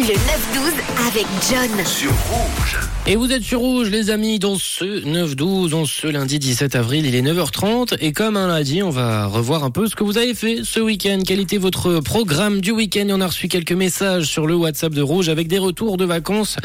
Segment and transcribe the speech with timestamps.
[0.00, 0.16] Le 9-12
[1.08, 1.84] avec John.
[1.84, 2.78] Sur Rouge.
[3.06, 7.04] Et vous êtes sur Rouge, les amis, dans ce 9-12, dans ce lundi 17 avril,
[7.04, 7.98] il est 9h30.
[8.00, 10.60] Et comme on l'a dit, on va revoir un peu ce que vous avez fait
[10.64, 11.18] ce week-end.
[11.26, 13.08] Quel était votre programme du week-end?
[13.08, 16.06] Et on a reçu quelques messages sur le WhatsApp de Rouge avec des retours de
[16.06, 16.56] vacances.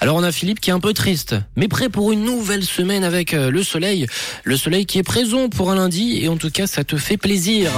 [0.00, 3.02] Alors on a Philippe qui est un peu triste, mais prêt pour une nouvelle semaine
[3.02, 4.06] avec euh, le soleil.
[4.44, 7.16] Le soleil qui est présent pour un lundi, et en tout cas, ça te fait
[7.16, 7.72] plaisir.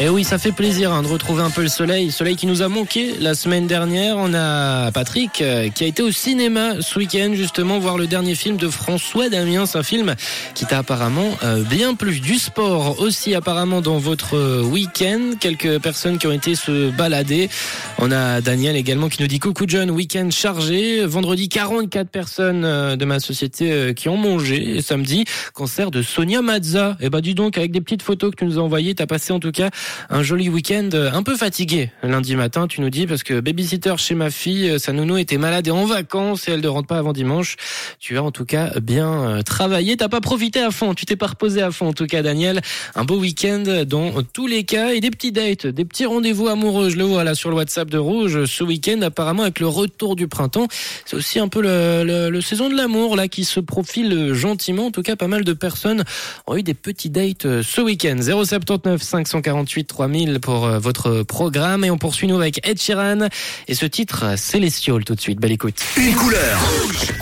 [0.00, 2.46] Et oui, ça fait plaisir hein, de retrouver un peu le soleil, le soleil qui
[2.46, 4.16] nous a manqué la semaine dernière.
[4.16, 8.36] On a Patrick euh, qui a été au cinéma ce week-end justement voir le dernier
[8.36, 10.14] film de François Damien, un film
[10.54, 12.20] qui t'a apparemment euh, bien plu.
[12.20, 15.32] Du sport aussi apparemment dans votre week-end.
[15.40, 17.50] Quelques personnes qui ont été se balader.
[17.98, 21.04] On a Daniel également qui nous dit coucou John, week-end chargé.
[21.06, 24.76] Vendredi 44 personnes euh, de ma société euh, qui ont mangé.
[24.76, 26.96] Et samedi concert de Sonia Mazza.
[27.00, 29.32] Et bah dis donc avec des petites photos que tu nous as envoyées, t'as passé
[29.32, 29.70] en tout cas
[30.10, 33.94] un joli week-end euh, un peu fatigué lundi matin, tu nous dis, parce que babysitter
[33.98, 36.88] chez ma fille, euh, sa nounou était malade et en vacances et elle ne rentre
[36.88, 37.56] pas avant dimanche.
[37.98, 41.16] Tu as en tout cas bien euh, travaillé, t'as pas profité à fond, tu t'es
[41.16, 42.60] pas reposé à fond en tout cas Daniel.
[42.94, 46.90] Un beau week-end dans tous les cas et des petits dates, des petits rendez-vous amoureux,
[46.90, 50.16] je le vois là sur le WhatsApp de Rouge ce week-end apparemment avec le retour
[50.16, 50.68] du printemps.
[51.04, 54.86] C'est aussi un peu le, le- le saison de l'amour là qui se profile gentiment.
[54.86, 56.04] En tout cas, pas mal de personnes
[56.46, 58.16] ont eu des petits dates ce week-end.
[58.20, 63.28] 079 548 3000 pour euh, votre programme et on poursuit nous avec Ed Sheeran
[63.66, 65.38] et ce titre Celestial tout de suite.
[65.40, 65.80] Belle écoute.
[65.96, 66.58] Une couleur.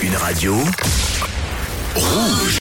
[0.03, 0.55] Une radio.
[1.95, 2.47] Rouge.